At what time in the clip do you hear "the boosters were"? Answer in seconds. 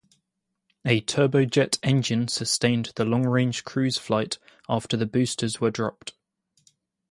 4.97-5.69